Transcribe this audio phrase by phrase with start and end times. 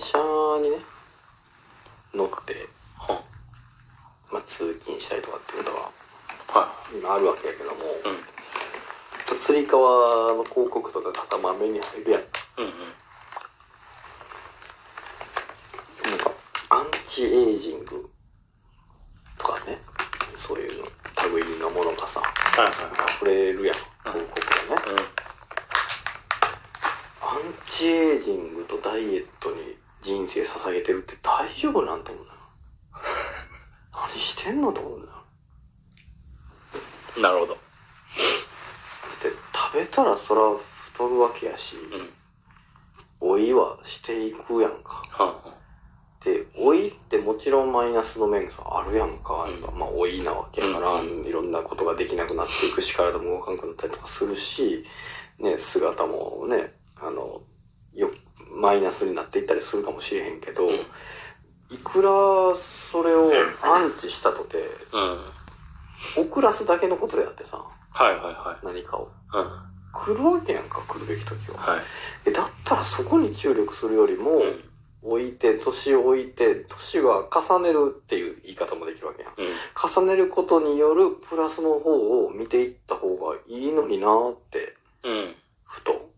[0.00, 0.18] 車
[0.60, 0.78] にね
[2.14, 2.54] 乗って、
[2.96, 3.22] は
[4.32, 7.84] まあ、通勤したりとかっていうことはは今あるわけやけども、い。
[8.10, 9.38] うん。
[9.38, 9.80] つり革
[10.34, 12.24] の広告とかがさまあ目に入るやんう
[12.62, 12.70] んうん。
[16.10, 16.32] なんか
[16.70, 18.10] アンチエイジング
[19.38, 19.78] とかね
[20.36, 20.70] そういう
[21.32, 22.26] 類のものがさは
[22.62, 22.72] いはい
[23.16, 24.40] 溢れるやん広告
[24.70, 25.02] がね、はい。
[27.22, 32.38] アンチエイジングとダイエットに人生捧げてるって大丈夫なんと思うのよ
[33.92, 35.12] 何してんのと思うんだよ
[37.16, 37.22] うん。
[37.22, 37.54] なるほど。
[37.54, 37.58] で
[39.54, 40.40] 食べたらそら
[40.92, 41.76] 太るわけやし、
[43.20, 43.28] うん。
[43.28, 45.54] 老いはしていくやんかはあ。
[46.24, 54.84] で老いってもちろんマイナスの面があるやんか、うんまあ老いなわけやから、ういろんなことができなくなっていくし体も動かなくなったりとかするし
[55.38, 57.42] ね姿もねあのよ
[58.60, 60.78] マイナスになっていったりするかもしれへんけど、うん
[61.70, 62.10] いくら
[62.56, 63.30] それを
[63.62, 64.56] アンチしたとて
[64.92, 66.28] うん。
[66.28, 67.58] 遅らすだけのことであってさ
[67.92, 69.38] はいはいは何かをい。
[69.38, 69.70] うん。
[69.92, 71.58] 来るわけやんか来るべき時は。
[71.58, 71.80] はい。
[72.26, 74.64] えだったらそこに注力するよりも、うん。
[75.02, 79.46] 置いて年を置いて年は重ねるっていう言い方もできるわけやんうん。
[80.04, 85.34] 重ねることによるプラスの方を見ていった方がいいのになーってうん。
[85.64, 86.10] ふと、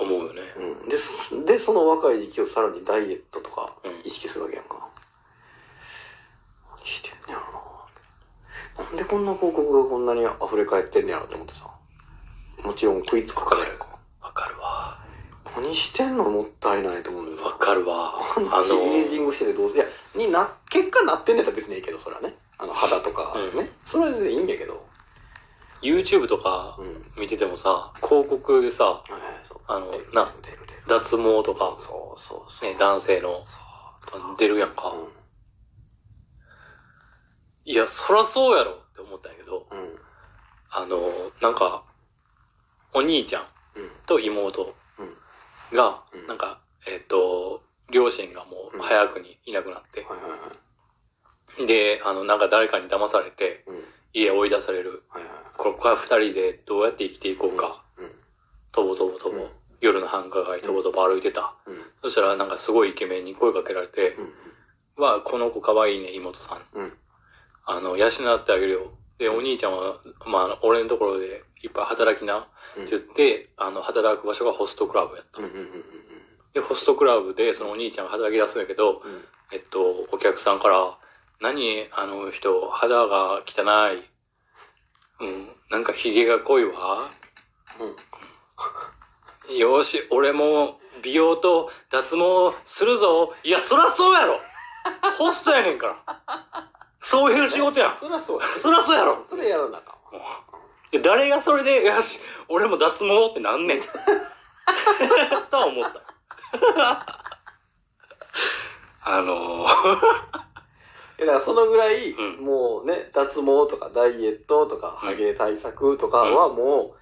[0.00, 0.40] 思うよね。
[0.56, 3.90] うん、でそでその若い時期をさらにダイエットとかうん。
[4.06, 4.76] 意識するわけやんか、
[6.70, 8.84] 何してんねやろな。
[8.84, 11.66] なんでこんな広告がこんなに溢れ返ってんねやろと思ってさ。
[12.64, 13.86] もちろん食いつくからやんか。
[14.22, 14.98] わかるわ。
[15.56, 16.30] 何してんの？
[16.30, 17.48] もったいないと思うんだよ。
[17.48, 18.14] わかるわ。
[18.14, 19.84] あアンチエイジの、ングしててどうせいや
[20.14, 22.34] にな結果なってんねやったら別にいいけどそれはね。
[22.56, 23.68] あの肌とかね、うん。
[23.84, 24.86] それは全然いいんやけど
[25.82, 27.20] YouTube とかうん。
[27.20, 29.02] 見ててもさ、広告でさ、
[29.66, 30.32] あのな
[30.88, 32.70] 脱毛とか、そうそうそう。
[32.70, 33.44] ね、男性の
[34.38, 34.90] 出るやんか。
[34.90, 35.08] うん。
[37.64, 39.98] いや、そらそうやろって思ったんやけど、うん。
[40.70, 40.96] あの、
[41.42, 41.82] なんか、
[42.94, 43.42] お兄ちゃん
[43.76, 43.90] うん。
[44.06, 44.74] と妹
[45.72, 45.76] うん。
[45.76, 50.06] がうん、なんか、えっ、と、両親がもう早くにいなくなって、
[51.66, 53.84] で、あの、なんか誰かに騙されて、うん。
[54.14, 55.04] 家追い出される。
[55.10, 57.82] はいはいこれから二人でどうやって生きていこうか。
[57.98, 58.10] うん
[58.70, 59.48] とぼとぼとぼ、うん
[59.80, 61.54] 夜の繁華街とぼとぼ歩いてた。
[61.66, 64.16] うんそしたらなんかすごいイケメンに声かけられて、
[64.96, 66.78] うんわ、この子可愛いね、妹さん。
[66.78, 66.92] うん
[67.66, 68.92] あの、養ってあげるよ。
[69.18, 72.48] で、お兄ちゃんは、まあ俺のところでいっぱい働きな。
[72.76, 75.42] うんって言って、あの、働く場所がホストクラブやった。
[75.42, 75.84] うんうんうんうん
[76.54, 79.80] で、ホストクラブでそのお兄ちゃんが働き出すんやけど、うんえっと、
[80.12, 80.96] お客さんから、
[81.40, 84.02] 何、あの人、肌が汚い。
[85.20, 87.10] うん、なんか髭が濃いわ。
[89.56, 93.34] よし、俺も美容と脱毛するぞ。
[93.42, 94.40] いや、そらそうやろ
[95.16, 96.68] ホストやねんから。
[97.00, 97.96] そういう仕事やん。
[97.96, 100.26] そりゃそうやそらそうやろそれやらなあかんわ
[100.90, 103.80] で誰がそれで、よし、俺も脱毛ってなんねん。
[105.50, 106.02] とは思った。
[109.04, 110.37] あのー、え
[111.18, 112.44] だからそのぐらい、うん。
[112.44, 116.94] もうね脱毛とかダイエットとかハゲ対策とかはも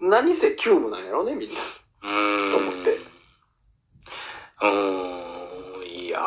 [0.00, 1.54] う、何せ急務なんやろねみんな。
[2.02, 2.52] うーん。
[2.52, 2.98] と思って。
[4.60, 4.68] うー
[5.82, 6.24] ん、いやー、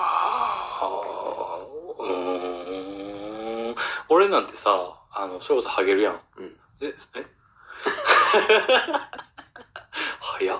[2.00, 3.76] うーん。
[4.10, 6.20] 俺なんてさ、あの、翔さんハゲるやん。
[6.38, 6.58] うん。
[6.82, 6.92] え、え？
[10.20, 10.60] 早っ。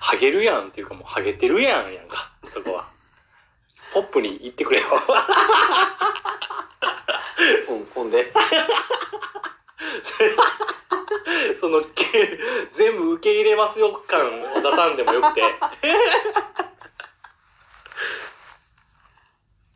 [0.00, 2.86] ハゲるやんっていうかもうハゲてるやんやんか、そこは。
[3.92, 4.86] ポップに言ってくれよ。
[7.68, 8.32] うんほんで？
[11.60, 12.38] その、け
[12.72, 15.42] 全部受け入れますよ感を出さんでもよくて。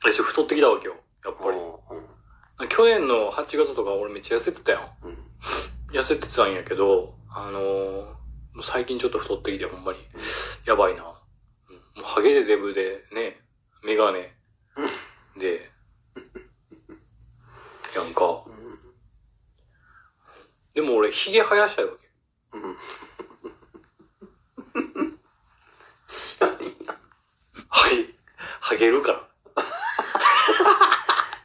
[0.03, 0.97] 私太ってきたわけよ。
[1.25, 1.59] やっぱり。
[2.67, 4.81] う去年の8月とか俺めっちゃ痩せてたよ。
[5.03, 5.19] んうん
[5.93, 8.07] 痩せてたんやけど、あのー、
[8.63, 9.99] 最近ちょっと太ってきてほんまに、
[10.67, 11.03] やばいな。
[11.03, 11.13] うんも
[12.03, 13.41] うハゲでデブで、ね、
[13.85, 14.33] メガネ
[15.39, 15.71] で、
[17.95, 18.45] やんか。
[21.25, 22.09] でも俺ヒゲ生やしたいわけ。
[22.53, 22.77] うん
[26.07, 26.95] 知らねえな
[27.69, 28.15] ハゲ、
[28.61, 29.21] ハゲるから。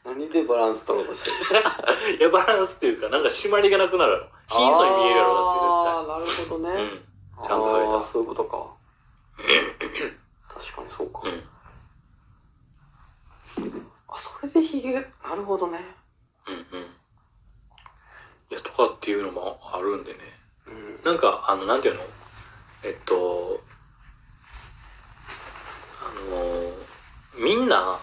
[0.11, 4.27] 何でバランス取ろうとしてるいや、バランスっていうか、なんか締まりがなくなるやろ。
[4.47, 7.09] 貧相に見えるやろ、ああなるほどね、だって絶
[7.39, 7.39] 対。
[7.39, 7.45] うん。
[7.47, 8.75] ちゃんとハゲたそういうことか
[10.47, 11.49] 確かにそうか、うん。
[14.07, 14.93] あそれでヒゲ
[15.23, 15.79] なるほどね
[16.47, 16.98] うんうん。
[18.51, 20.19] いや、とかっていうのもあるんでね。
[20.67, 22.01] うんなんか、あの、なんていうの？
[22.83, 23.61] えっと、
[27.69, 27.99] な、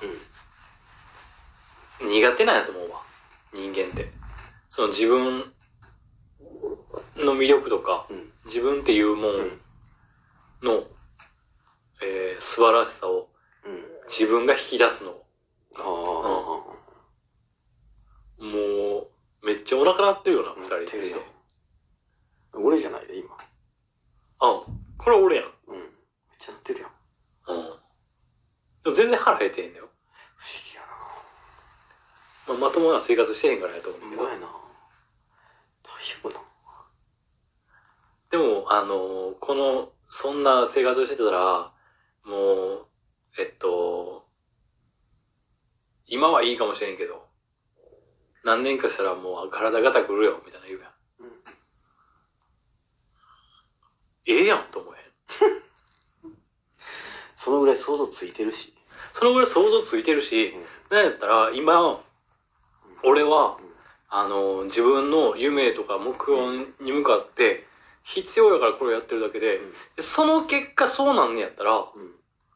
[2.00, 3.02] 苦手なんやと思うわ。
[3.52, 4.08] 人間って。
[4.68, 5.52] その自分
[7.16, 9.32] の魅力とか、うん自分っていうもん
[10.62, 10.84] の、
[12.00, 13.28] えー素晴らしさを
[13.64, 13.82] うん。
[14.04, 15.10] 自分が引き出すの。
[15.78, 15.84] ああ、
[18.44, 19.08] も
[19.42, 21.36] う、めっちゃお腹鳴ってるよな、二人で。
[22.54, 23.36] 俺じゃないで、今。
[24.38, 24.62] あ、
[24.96, 25.44] これ俺やん。
[25.66, 25.74] うん。
[25.76, 25.86] めっ
[26.38, 26.90] ちゃなってるやん。
[27.48, 27.64] うん。
[28.84, 29.88] でも全然腹減ってへんだよ。
[30.36, 30.82] 不思議や
[32.48, 34.10] まあ、まともな生活してへんからやと思うな。
[34.10, 34.22] けど。
[34.22, 34.46] うまいな。
[34.46, 36.40] 大丈夫な。
[38.30, 41.72] でも、あのーこの、そんな生活をしてたら、
[42.24, 42.86] もう、
[43.38, 44.26] えっと、
[46.06, 47.25] 今はいいかもしれんけど、
[48.46, 50.90] 何年かしたらもう体がたくるよ、みたいな言うやん。
[51.20, 51.32] うん
[54.28, 56.32] ええやんと思えへん。
[57.34, 58.72] そのぐらい想像ついてるし。
[59.12, 60.54] そのぐらい想像ついてるし、
[60.90, 62.00] なんやったら、今、
[63.04, 63.58] 俺は、
[64.08, 66.40] あのー自分の夢とか目標
[66.80, 67.66] に向かって、
[68.04, 71.84] 必要やからこれをやってるだけで、うんでその結果そうなんねやったら、うん。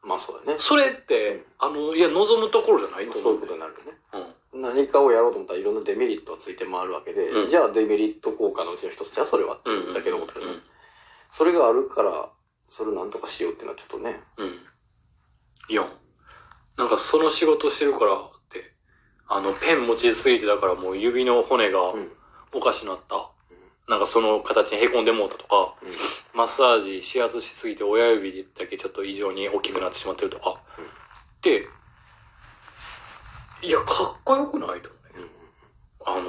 [0.07, 0.57] まあそうだね。
[0.57, 3.23] それって、あの、いや、望むところじゃないと思う。
[3.23, 3.97] そういうことになるよね。
[4.13, 4.30] うん。
[4.53, 9.59] 何かをやろうと思ったらいろんなデメリットがついて回るわけで、うんじゃあデメリット効果のうちの一つじゃそれは
[9.93, 10.51] だけのことよね。
[10.53, 10.61] うん。
[11.29, 12.29] それがあるから、
[12.67, 14.19] それをなんとかしようっていうのはちょっとね。
[14.37, 14.47] うん。
[15.69, 15.87] いやん。
[16.77, 18.17] なんかその仕事してるからっ
[18.49, 18.73] て、
[19.27, 22.11] あの、ペン持ちすぎてだからもう指の骨がうん。
[22.53, 23.29] おかしなった。
[23.87, 26.37] なんかその形に凹んでもうたとか、うん。
[26.37, 30.61] マッサージ指圧しすぎて親指だけちょっと異常に大きくなってしまってるとか。
[30.77, 31.01] うん
[31.41, 31.67] で、
[33.63, 35.27] いや、かっこよくないと思うね。
[36.05, 36.21] あの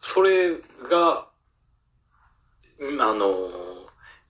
[0.00, 0.54] それ
[0.88, 1.28] が、
[2.78, 3.26] うんあの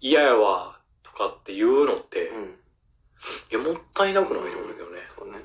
[0.00, 2.44] 嫌やわ、とかって言うのって、うん。
[2.44, 2.54] い
[3.50, 5.00] や、もったいなくないと思うんだけどね。
[5.14, 5.44] そうね。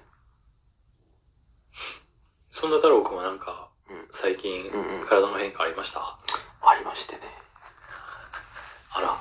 [2.50, 6.00] そんな太郎くんはなんか、うん最近うんうん、体の変化ありました？
[6.00, 7.22] ありましてね。
[8.92, 9.20] あら、あっ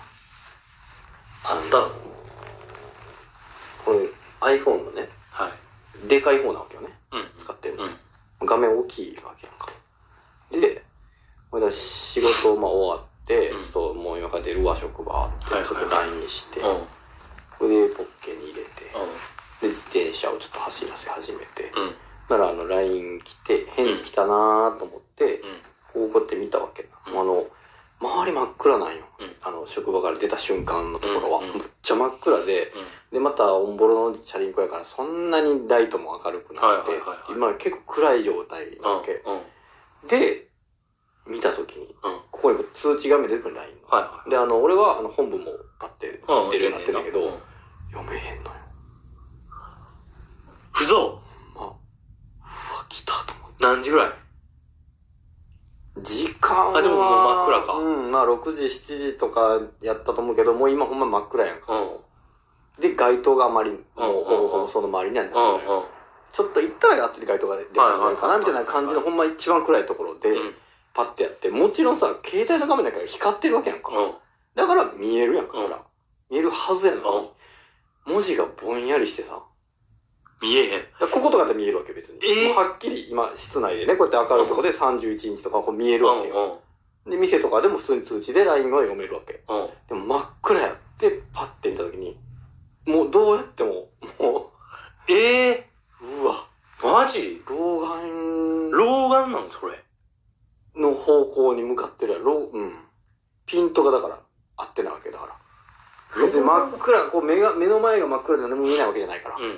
[1.71, 1.89] たの
[3.85, 4.09] これ
[4.57, 5.11] iPhone のね、はい。
[6.09, 6.89] でかい方なわけよね。
[7.13, 7.29] うん。
[7.37, 7.85] 使ってるの。
[7.85, 8.47] うん。
[8.47, 9.69] 画面大きいわけやんか。
[10.51, 10.83] で、
[11.51, 16.71] これで仕事まあ終わって、うんちょっともう今から出るわ、職場って、はいはいちょっと LINE して、うん。
[16.71, 16.77] うん。
[16.79, 16.87] こ
[17.63, 18.71] れでポッケに入れて、
[19.63, 21.95] で、自転車をちょっと走らせ始めて、うん。
[22.29, 25.63] だからあの LINE 来て、返事来たなーと思って、うん。
[25.93, 26.87] こうこうやって見たわけ。
[27.13, 27.47] うんあの、
[28.01, 29.05] 周り真っ暗なんよ。
[29.21, 31.39] うんあの、職場から出た瞬間のところは。
[31.41, 32.73] うんうんむっちゃ真っ暗で、
[33.13, 36.99] で、また、オンボロのチャリンコやから、そんなにライトも明るくなくて、
[37.41, 38.97] はい結構暗い状態なうん。
[38.99, 39.13] わけ。
[39.13, 39.35] うん。
[39.35, 39.43] うん。
[40.09, 40.49] で、
[41.27, 41.93] 見たときに、うん。
[42.31, 43.89] ここに通知画面出てくる LINE の。
[43.89, 44.31] はいはい。
[44.31, 47.33] で、あの、俺は、あの、本文もパッてうん出るようになってるんだけど、うん
[47.93, 48.57] 読めへんのよ。
[50.81, 51.21] 嘘
[51.55, 51.75] まあ、うわ、
[52.89, 53.57] 来たと思って。
[53.65, 54.24] 何時ぐらい？
[56.03, 61.73] 時間は、あでももう真っ暗かうん、まあ6時、7時とかやったと思うけど、もう今ほんま真っ暗やんか。
[61.73, 62.81] うん。
[62.81, 65.33] で、街灯があまり、もううんほぼほぼその周りにはない。
[65.33, 65.55] うん。
[65.55, 65.61] うん。
[66.33, 70.55] ちょっと行ったらやってる街灯が出てくるかなみたいな感じのほんま一番暗いところで、うん。
[70.93, 73.91] パッてやって、もちろんさ、携帯の画面なんか光ってるわけやんか。
[73.97, 74.15] うん。
[74.55, 75.81] だから見えるやんか、うんそら。
[76.31, 77.31] 見えるはずやのに、
[78.07, 79.41] 文字がぼんやりしてさ、
[80.45, 80.83] 見えへん。
[81.11, 82.19] こことかで見えるわけ別に。
[82.23, 82.55] えー？
[82.55, 86.61] はっきり今室内でね、こうやって明るいところで31日とかこう見えるわけよ。
[87.07, 89.35] うで、店とかでも普通に通知で LINE が読めるわけ。
[89.35, 89.37] ん。
[89.49, 89.69] うん。
[89.89, 92.17] でも真っ暗やって、パッて見たときに、
[92.87, 94.51] もうどうやっても、も
[95.09, 95.69] ええ
[96.03, 97.43] う、うわ、ー、マジ？
[97.47, 99.83] 老眼老眼なのそれ。
[100.77, 102.51] の方向に向かってるやろ。
[102.53, 102.75] うん。
[103.47, 104.21] ピントがだから
[104.57, 106.25] 合ってないわけだから。
[106.25, 109.45] 別に真っ暗、こう目が、目の前が真っ暗で何も見えないわけじゃないからうん。
[109.45, 109.51] うん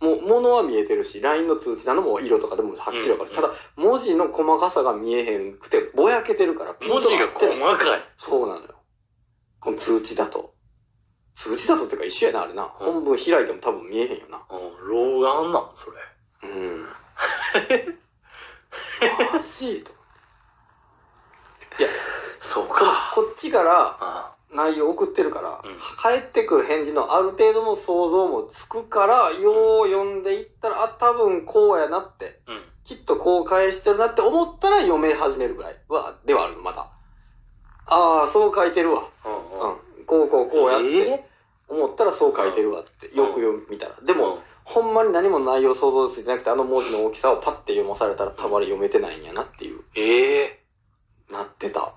[0.00, 0.08] うん。
[0.08, 3.30] もう、物は見えてるし、LINE の通知なのも色とかでもはっきりわかる。
[3.30, 8.02] うんただ、文字の細かさが見えへんくて、ぼやけてるから、文字が細かい。
[8.16, 8.74] そうなのよ。
[9.60, 10.54] この通知だと。
[11.34, 12.62] 通知だとっていうか一緒やな、あれな。
[12.80, 14.42] うん本文開いても多分見えへんよな。
[14.50, 14.88] うん。
[14.88, 15.96] 老眼なのそれ。
[16.42, 16.86] うん。
[19.32, 19.90] マジと。
[21.78, 21.88] いや、
[22.40, 23.12] そうか。
[23.14, 32.62] こっちからあ内容送ってるから、うん返ってくる返事のある程度の想像もつくから、よう読んでいったら、あ、多分こうやなって、うん。
[32.84, 36.88] きっとこう返してるなって思ったら読め始めるぐらいは、ではあるの、まだ。
[37.86, 39.02] ああ、そう書いてるわ。
[39.02, 40.04] うん。
[40.06, 41.24] こうこうこうやっえて、
[41.68, 43.94] 思ったらそう書いてるわって、よく読みたら。
[44.04, 50.60] でも、うんほんまに何も内容想像ついてなくて、あの文字の大きさをパッて読まされたら多分あれ読めてないんやなっていう、ええ
[51.30, 51.94] なってた。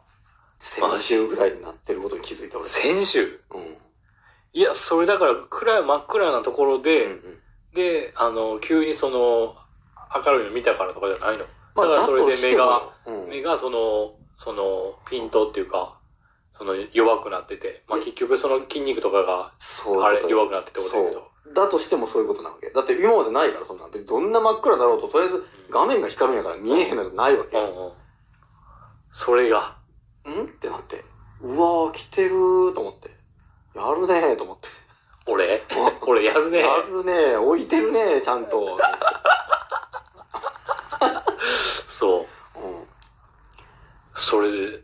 [0.61, 2.67] 先週ぐらいになってることに気づいた俺。
[2.67, 3.41] 先週？
[3.53, 3.77] うん。
[4.53, 7.39] いや、それだから暗い、真っ暗なところで、うんうん。
[7.73, 9.55] で、あの、急にその、
[10.23, 11.45] 明るいの見たからとかじゃないの。
[11.75, 15.97] まあ、だからそれで目が、だとしても、うん目がその、その、ピントっていうか、
[16.51, 21.21] その弱くなってて、まあ結局その筋肉とかが、そうあれ弱くなってってことだけど。
[21.45, 21.53] そう。
[21.53, 22.69] だとしてもそういうことなわけ。
[22.69, 23.87] だって今までないから、そんな。
[23.87, 27.57] どんな真っ暗だろうと、とりあえず画面が光るんやから見えへんのないわけ。
[27.57, 27.91] うんうん。
[29.09, 29.77] それが、
[30.29, 30.43] ん？
[30.45, 31.03] ってなって。
[31.41, 33.09] うわー、来てるーと思って。
[33.75, 34.67] やるねーと思って。
[35.27, 35.61] 俺？
[36.07, 36.59] 俺やるね。
[36.59, 38.79] やるねー、置いてるねー、ちゃんと。
[41.87, 42.19] そう。
[42.19, 42.25] うん。
[44.13, 44.83] それで、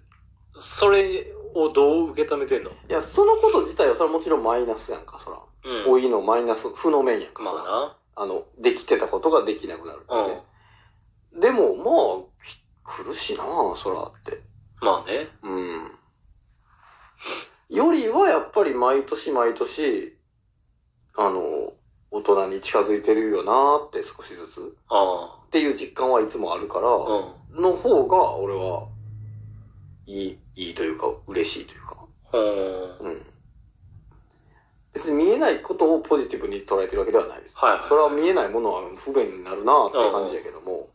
[0.57, 2.71] それをどう受け止めてんの？
[2.71, 5.39] いや、そのこと自体はそれはもちろんマイナスやんか、そら。
[5.63, 5.83] うん。
[5.85, 7.63] 老いのマイナス、負の面やんか、そら。
[7.63, 10.21] まあの、できてたことができなくなるってあな。
[10.23, 10.43] うんね。。
[11.39, 11.91] でも、ま
[12.23, 13.43] あ、き来るしな
[13.75, 14.41] そらって。
[14.81, 15.27] まあね。
[15.43, 15.91] うん。
[17.75, 20.15] よりはやっぱり毎年毎年、
[21.17, 21.73] あの、
[22.11, 24.77] 大人に近づいてるよなって少しずつ。
[24.89, 26.91] あっていう実感はいつもあるから、あ。
[26.91, 27.61] うん。
[27.61, 28.87] の方が俺は、
[30.05, 31.97] いい、いいというか、嬉しいというか。
[32.23, 33.07] ほーん。
[33.07, 33.25] うん。
[34.93, 37.55] 別に見えないことをポジティブに捉えてるわけではないです。
[37.55, 37.83] はいはい。
[37.83, 40.89] それは見えないものは不便になるなって感じやけども、